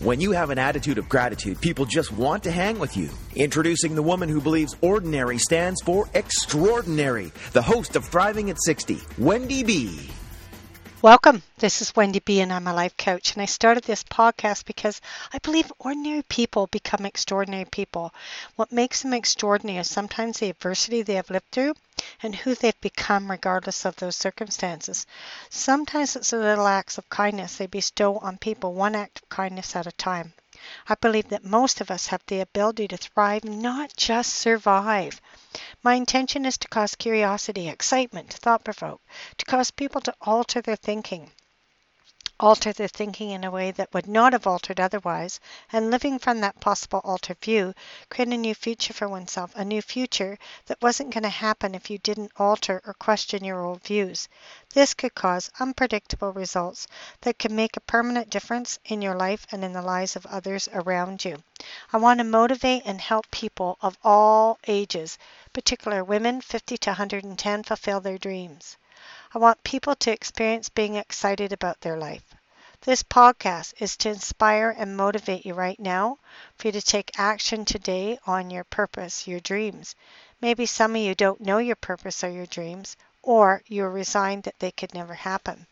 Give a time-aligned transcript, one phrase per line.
[0.00, 3.10] When you have an attitude of gratitude, people just want to hang with you.
[3.34, 9.00] Introducing the woman who believes ordinary stands for extraordinary, the host of Thriving at 60,
[9.18, 10.08] Wendy B.
[11.02, 11.42] Welcome.
[11.58, 13.32] This is Wendy B, and I'm a life coach.
[13.32, 15.00] And I started this podcast because
[15.32, 18.14] I believe ordinary people become extraordinary people.
[18.54, 21.74] What makes them extraordinary is sometimes the adversity they have lived through
[22.22, 25.04] and who they've become, regardless of those circumstances.
[25.50, 29.86] Sometimes it's little acts of kindness they bestow on people, one act of kindness at
[29.86, 30.32] a time.
[30.88, 35.20] I believe that most of us have the ability to thrive, not just survive.
[35.82, 39.00] My intention is to cause curiosity, excitement, thought provoke,
[39.36, 41.32] to cause people to alter their thinking
[42.40, 45.40] alter their thinking in a way that would not have altered otherwise,
[45.72, 47.74] and living from that possible altered view,
[48.08, 51.90] create a new future for oneself, a new future that wasn't going to happen if
[51.90, 54.28] you didn't alter or question your old views.
[54.72, 56.86] This could cause unpredictable results
[57.22, 60.68] that could make a permanent difference in your life and in the lives of others
[60.72, 61.42] around you.
[61.92, 65.18] I want to motivate and help people of all ages,
[65.52, 68.76] particular women 50 to 110, fulfill their dreams.
[69.34, 72.34] I want people to experience being excited about their life.
[72.82, 76.18] This podcast is to inspire and motivate you right now
[76.56, 79.96] for you to take action today on your purpose, your dreams.
[80.40, 84.58] Maybe some of you don't know your purpose or your dreams, or you're resigned that
[84.60, 85.66] they could never happen.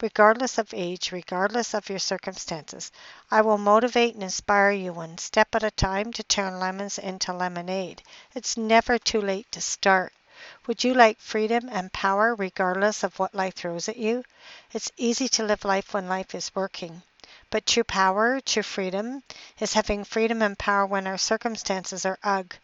[0.00, 2.92] Regardless of age, regardless of your circumstances,
[3.30, 7.32] I will motivate and inspire you one step at a time to turn lemons into
[7.32, 8.02] lemonade.
[8.34, 10.12] It's never too late to start.
[10.66, 14.24] Would you like freedom and power regardless of what life throws at you?
[14.72, 17.02] It's easy to live life when life is working.
[17.50, 19.22] But true power, true freedom,
[19.58, 22.54] is having freedom and power when our circumstances are ugh.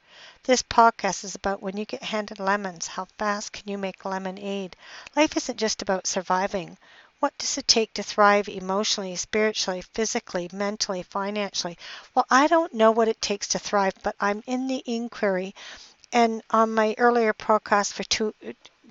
[0.45, 4.77] This podcast is about when you get handed lemons, how fast can you make lemonade?
[5.17, 6.79] Life isn't just about surviving.
[7.19, 11.79] What does it take to thrive emotionally, spiritually, physically, mentally, financially?
[12.15, 15.55] Well, I don't know what it takes to thrive, but I'm in the inquiry
[16.17, 18.33] and on my earlier podcast for two,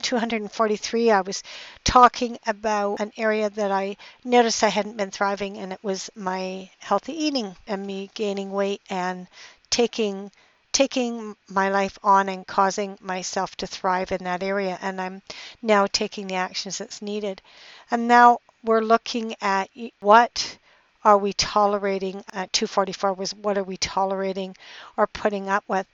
[0.04, 1.42] 243, I was
[1.84, 6.70] talking about an area that I noticed I hadn't been thriving, and it was my
[6.78, 9.26] healthy eating and me gaining weight and
[9.72, 10.32] taking
[10.72, 14.78] taking my life on and causing myself to thrive in that area.
[14.80, 15.24] And I'm
[15.64, 17.42] now taking the actions that's needed.
[17.90, 20.60] And now we're looking at what
[21.04, 24.56] are we tolerating uh, at 244 was what are we tolerating
[24.96, 25.88] or putting up with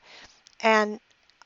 [0.62, 1.00] and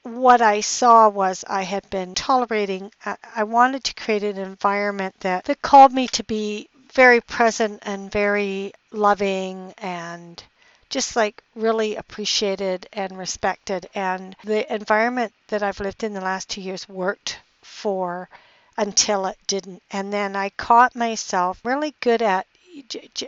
[0.06, 2.92] what I saw was I had been tolerating,
[3.36, 8.12] I wanted to create an environment that, that called me to be very present and
[8.12, 10.44] very loving and
[10.92, 13.90] just like really appreciated and respected.
[13.96, 18.30] And the environment that I've lived in the last two years worked for
[18.78, 19.82] until it didn't.
[19.90, 22.46] And then I caught myself really good at,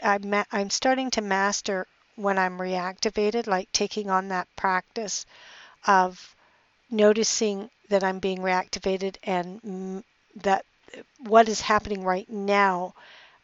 [0.04, 5.26] I'm starting to master when I'm reactivated, like taking on that practice
[5.88, 6.36] of
[6.90, 10.04] noticing that I'm being reactivated and
[10.36, 10.66] that
[11.20, 12.94] what is happening right now,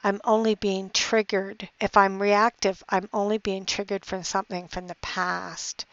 [0.04, 1.70] I'm only being triggered.
[1.82, 5.86] If I'm reactive, I'm only being triggered from something from the past.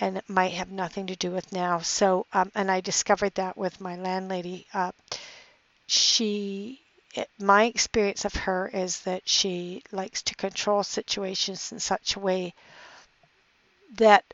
[0.00, 1.80] And it might have nothing to do with now.
[1.80, 4.66] So, um, and I discovered that with my landlady.
[4.74, 4.92] Uh,
[5.86, 6.80] she,
[7.14, 12.20] it, my experience of her is that she likes to control situations in such a
[12.20, 12.54] way
[13.94, 14.24] that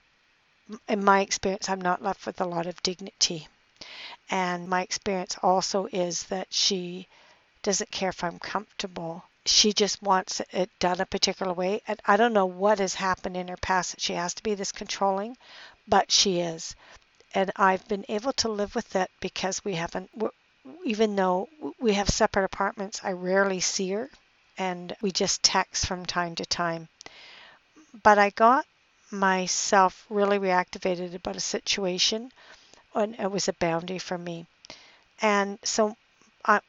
[0.88, 3.48] in my experience, I'm not left with a lot of dignity.
[4.30, 7.08] And my experience also is that she
[7.62, 9.24] doesn't care if I'm comfortable.
[9.46, 11.80] She just wants it done a particular way.
[11.86, 14.54] And I don't know what has happened in her past that she has to be
[14.54, 15.36] this controlling,
[15.86, 16.74] but she is.
[17.34, 20.10] And I've been able to live with it because we haven't,
[20.84, 21.48] even though
[21.78, 24.10] we have separate apartments, I rarely see her
[24.58, 26.88] and we just text from time to time.
[28.02, 28.66] But I got
[29.10, 32.32] myself really reactivated about a situation
[32.94, 34.46] and it was a boundary for me.
[35.22, 35.96] And so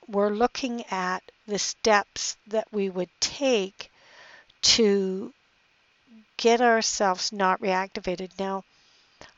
[0.08, 3.92] we're looking at the steps that we would take
[4.62, 5.34] to
[6.38, 8.32] get ourselves not reactivated.
[8.40, 8.64] Now,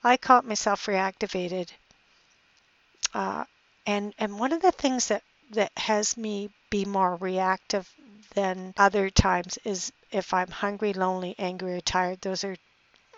[0.04, 1.70] I caught myself reactivated,
[3.14, 3.46] uh,
[3.86, 7.90] and and one of the things that that has me be more reactive
[8.36, 12.22] than other times is if I'm hungry, lonely, angry, or tired.
[12.22, 12.56] Those are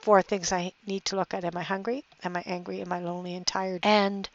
[0.04, 1.46] four things I need to look at.
[1.46, 2.04] Am I hungry?
[2.24, 2.82] Am I angry?
[2.82, 3.86] Am I lonely and tired?
[3.86, 4.30] And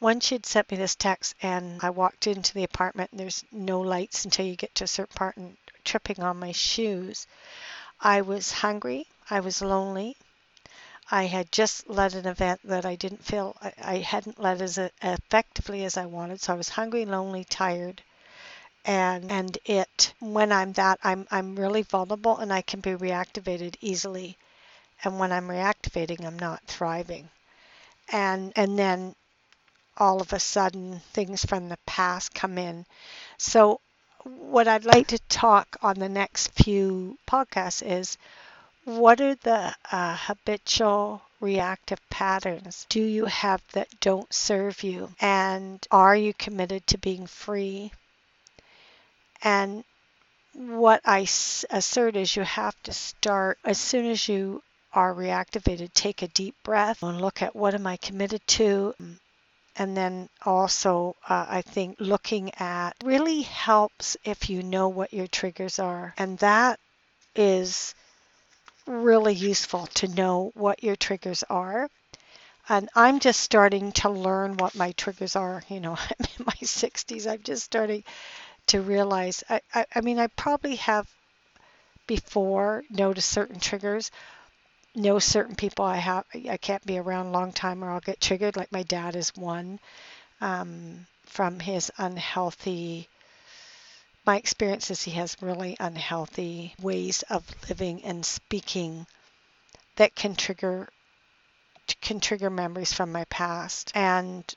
[0.00, 3.80] one she'd sent me this text, and I walked into the apartment, and there's no
[3.80, 7.28] lights until you get to a certain part, and tripping on my shoes.
[8.00, 9.06] I was hungry.
[9.30, 10.16] I was lonely.
[11.08, 14.78] I had just led an event that I didn't feel I, I hadn't led as
[14.78, 16.40] a, effectively as I wanted.
[16.40, 18.02] So I was hungry, lonely, tired,
[18.84, 23.76] and and it when I'm that I'm I'm really vulnerable and I can be reactivated
[23.80, 24.36] easily,
[25.04, 27.28] and when I'm reactivating, I'm not thriving,
[28.10, 29.14] and and then
[29.96, 32.86] all of a sudden things from the past come in.
[33.38, 33.80] So
[34.24, 38.16] what I'd like to talk on the next few podcasts is
[38.84, 45.12] what are the uh, habitual reactive patterns do you have that don't serve you?
[45.20, 47.92] And are you committed to being free?
[49.42, 49.84] And
[50.54, 51.20] what I
[51.70, 54.62] assert is you have to start as soon as you
[54.94, 58.94] are reactivated, take a deep breath and look at what am I committed to?
[59.76, 65.26] And then also, uh, I think looking at really helps if you know what your
[65.26, 66.14] triggers are.
[66.18, 66.78] And that
[67.34, 67.94] is
[68.86, 71.88] really useful to know what your triggers are.
[72.68, 75.62] And I'm just starting to learn what my triggers are.
[75.68, 77.26] You know, I'm in my 60s.
[77.26, 78.04] I'm just starting
[78.68, 79.42] to realize.
[79.48, 81.08] I, I, I mean, I probably have
[82.06, 84.10] before noticed certain triggers.
[84.94, 86.24] Know certain people I have.
[86.34, 88.56] I can't be around a long time or I'll get triggered.
[88.56, 89.80] Like my dad is one
[90.40, 93.08] um, from his unhealthy
[94.24, 99.06] my experience is he has really unhealthy ways of living and speaking
[99.96, 100.88] that can trigger
[102.00, 104.54] can trigger memories from my past and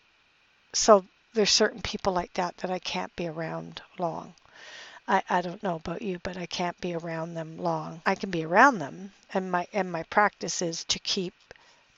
[0.73, 1.03] so
[1.33, 4.35] there's certain people like that that I can't be around long.
[5.07, 8.01] I, I don't know about you, but I can't be around them long.
[8.05, 11.33] I can be around them and my and my practice is to keep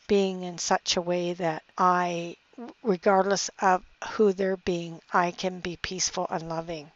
[0.08, 2.38] being in such a way that I
[2.84, 6.92] regardless of who they're being, I can be peaceful and loving.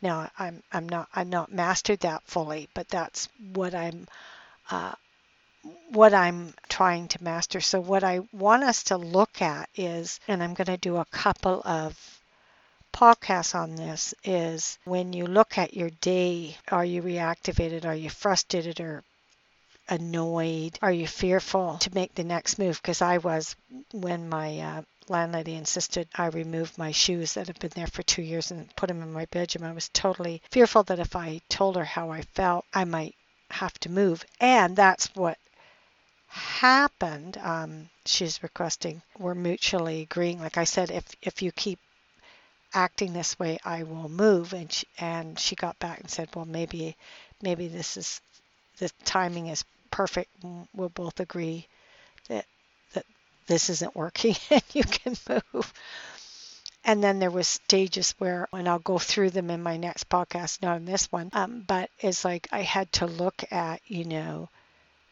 [0.00, 4.06] Now I'm I'm not I'm not mastered that fully, but that's what I'm
[4.70, 4.94] uh,
[5.90, 7.60] what I'm trying to master.
[7.60, 11.04] So what I want us to look at is, and I'm going to do a
[11.06, 12.17] couple of
[12.92, 17.84] podcasts on this, is when you look at your day, are you reactivated?
[17.84, 19.04] Are you frustrated or
[19.88, 20.78] annoyed?
[20.82, 22.80] Are you fearful to make the next move?
[22.80, 23.56] Because I was
[23.92, 28.22] when my uh, landlady insisted I remove my shoes that had been there for two
[28.22, 29.64] years and put them in my bedroom.
[29.64, 33.14] I was totally fearful that if I told her how I felt, I might
[33.50, 34.24] have to move.
[34.40, 35.38] And that's what
[36.28, 37.38] happened.
[37.38, 40.40] Um, she's requesting we're mutually agreeing.
[40.40, 41.78] Like I said, if if you keep
[42.74, 44.52] acting this way, I will move.
[44.52, 46.96] And she, and she got back and said, well, maybe
[47.42, 48.20] maybe this is
[48.78, 50.30] the timing is perfect.
[50.74, 51.66] We'll both agree
[52.28, 52.46] that
[52.94, 53.06] that
[53.46, 55.72] this isn't working and you can move.
[56.84, 60.62] And then there was stages where, and I'll go through them in my next podcast,
[60.62, 64.48] not in this one, um, but it's like I had to look at, you know,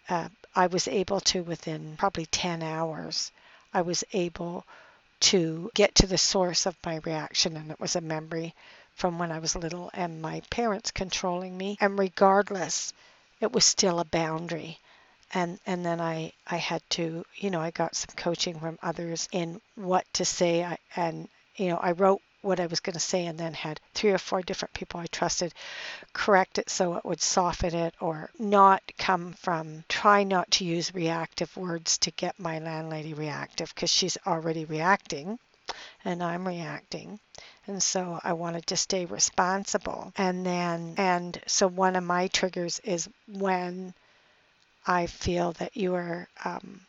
[0.08, 3.32] uh, I was able to within probably 10 hours,
[3.74, 4.64] I was able
[5.32, 8.54] to get to the source of my reaction, and it was a memory
[8.94, 11.76] from when I was little and my parents controlling me.
[11.80, 12.92] And regardless,
[13.40, 14.78] it was still a boundary
[15.32, 19.28] and and then I I had to you know I got some coaching from others
[19.32, 23.00] in what to say I, and you know I wrote what I was going to
[23.00, 25.52] say and then had three or four different people I trusted
[26.12, 30.94] correct it so it would soften it or not come from try not to use
[30.94, 35.38] reactive words to get my landlady reactive because she's already reacting
[36.04, 37.18] and I'm reacting.
[37.66, 40.12] And so I wanted to stay responsible.
[40.16, 43.92] And then and so one of my triggers is when
[44.86, 46.80] I feel that you are um,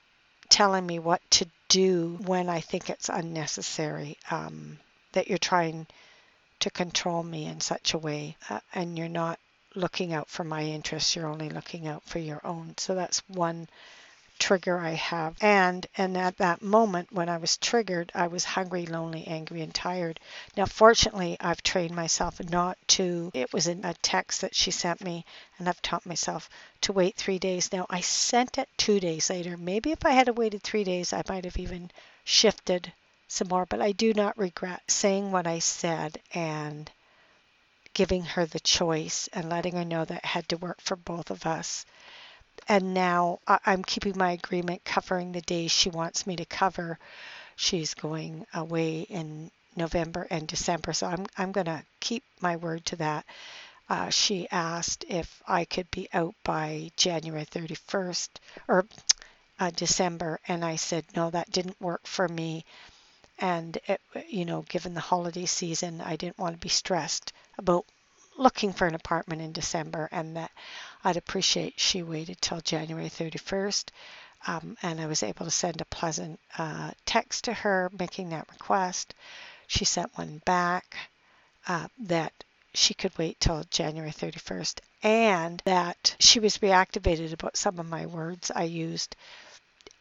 [0.49, 4.77] telling me what to do when I think it's unnecessary, um,
[5.17, 5.87] that you're trying
[6.59, 9.39] to control me in such a way uh, and you're not
[9.73, 12.75] looking out for my interests, you're only looking out for your own.
[12.77, 13.67] So that's one
[14.37, 15.35] trigger I have.
[15.41, 19.73] And and at that moment when I was triggered, I was hungry, lonely, angry, and
[19.73, 20.19] tired.
[20.55, 23.31] Now, fortunately, I've trained myself not to.
[23.33, 25.25] It was in a text that she sent me,
[25.57, 26.47] and I've taught myself
[26.81, 27.73] to wait three days.
[27.73, 29.57] Now, I sent it two days later.
[29.57, 31.89] Maybe if I had waited three days, I might have even
[32.23, 32.93] shifted
[33.27, 36.89] some more, but I do not regret saying what I said and
[37.93, 41.31] giving her the choice and letting her know that it had to work for both
[41.31, 41.85] of us.
[42.67, 46.99] And now I'm keeping my agreement covering the days she wants me to cover.
[47.55, 52.85] She's going away in November and December, so I'm I'm going to keep my word
[52.87, 53.25] to that.
[53.89, 58.29] Uh, she asked if I could be out by January 31st
[58.67, 58.85] or
[59.59, 62.65] uh, December, and I said no, that didn't work for me
[63.39, 67.85] and it, you know given the holiday season i didn't want to be stressed about
[68.37, 70.51] looking for an apartment in december and that
[71.03, 73.89] i'd appreciate she waited till january 31st
[74.45, 78.47] um, and i was able to send a pleasant uh, text to her making that
[78.51, 79.13] request.
[79.67, 80.95] She sent one back
[81.67, 82.31] uh, that
[82.73, 88.05] she could wait till january 31st and that she was reactivated about some of my
[88.05, 89.15] words i used.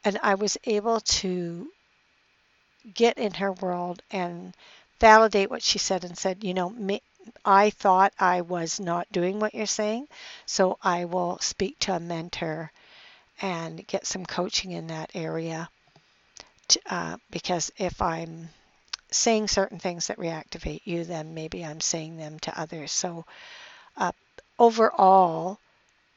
[0.05, 1.69] And i was able to
[2.95, 4.55] get in her world and
[5.01, 7.03] validate what she said and said, you know, me,
[7.45, 10.09] I thought I was not doing what you're saying,
[10.47, 12.71] so I will speak to a mentor
[13.43, 15.69] and get some coaching in that area.
[16.69, 18.49] To, uh, because if I'm
[19.11, 22.93] saying certain things that reactivate you, then maybe I'm saying them to others.
[22.93, 23.25] So
[23.97, 24.13] uh,
[24.59, 25.59] overall,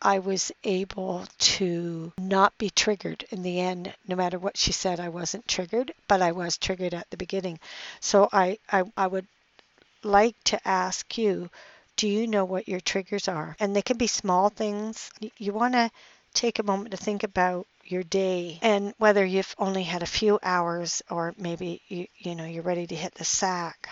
[0.02, 3.94] I was able to not be triggered in the end.
[4.08, 7.60] No matter what she said, I wasn't triggered, but I was triggered at the beginning.
[8.00, 9.28] So I, I, I would
[10.04, 11.50] like to ask you
[11.98, 13.58] do you know what your triggers are?
[13.60, 15.12] And they can be small things.
[15.38, 15.92] You want to
[16.34, 20.40] take a moment to think about your day and whether you've only had a few
[20.42, 23.90] hours or maybe you, you know you're ready to hit the sack.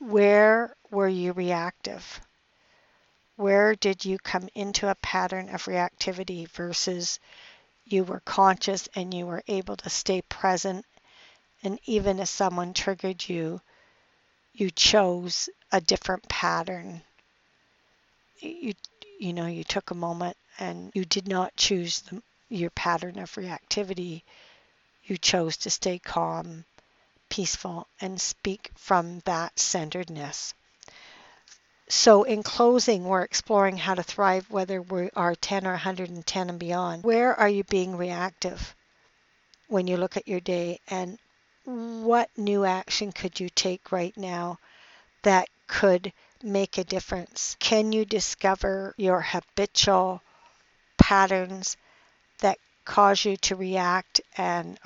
[0.00, 2.20] Where were you reactive?
[3.36, 7.18] Where did you come into a pattern of reactivity versus
[7.84, 10.84] you were conscious and you were able to stay present?
[11.62, 13.60] And even if someone triggered you
[14.54, 17.02] you chose a different pattern.
[18.38, 18.74] You
[19.18, 23.32] you know you took a moment and you did not choose the, your pattern of
[23.34, 24.22] reactivity.
[25.04, 26.64] You chose to stay calm
[27.30, 30.52] peaceful and speak from that centeredness
[31.92, 36.58] so, in closing, we're exploring how to thrive whether we are 10 or 110 and
[36.58, 37.04] beyond.
[37.04, 38.74] Where are you being reactive
[39.68, 40.80] when you look at your day?
[40.88, 41.18] And
[41.64, 44.58] what new action could you take right now
[45.22, 47.56] that could make a difference?
[47.60, 50.22] Can you discover your habitual
[50.96, 51.76] patterns
[52.38, 52.56] that
[52.86, 54.78] cause you to react and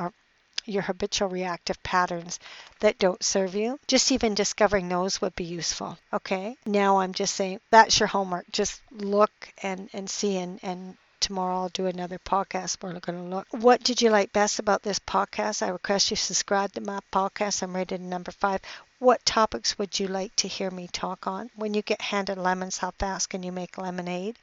[0.66, 2.38] your habitual reactive patterns
[2.80, 3.78] that don't serve you.
[3.87, 5.99] Just even discovering those would be useful.
[6.12, 6.56] Okay.
[6.66, 8.46] Now I'm just saying that's your homework.
[8.50, 9.32] Just look
[9.62, 13.46] and, and see and, and tomorrow I'll do another podcast we're going to look.
[13.50, 15.62] What did you like best about this podcast?
[15.62, 17.62] I request you subscribe to my podcast.
[17.62, 18.61] I'm rated number five.
[18.99, 21.50] What topics would you like to hear me talk on?
[21.56, 24.38] When you get handed lemons, how fast can you make lemonade?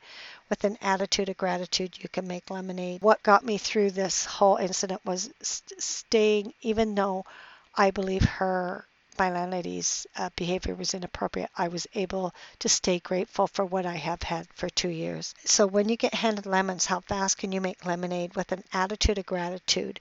[0.53, 3.01] With an attitude of gratitude, you can make lemonade.
[3.01, 7.25] What got me through this whole incident was st- staying, even though
[7.73, 13.47] I believe her my landlady's uh, behavior was inappropriate, I was able to stay grateful
[13.47, 15.33] for what I have had for two years.
[15.43, 18.35] So when you get handed lemons, how fast can you make lemonade?
[18.35, 19.99] With an attitude of gratitude,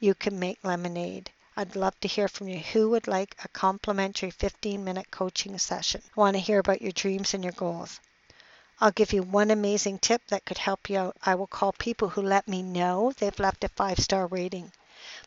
[0.00, 1.30] you can make lemonade.
[1.56, 2.58] I'd love to hear from you.
[2.58, 6.02] Who would like a complimentary 15 minute coaching session?
[6.14, 8.00] Want to hear about your dreams and your goals.
[8.80, 11.16] I'll give you one amazing tip that could help you out.
[11.24, 14.72] I will call people who let me know they've left a five star rating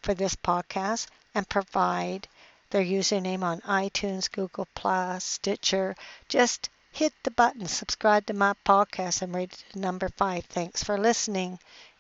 [0.01, 2.27] for this podcast and provide
[2.69, 5.95] their username on iTunes, Google Plus, Stitcher.
[6.27, 9.21] Just hit the button, subscribe to my podcast.
[9.21, 10.45] I'm rated number five.
[10.45, 11.59] Thanks for listening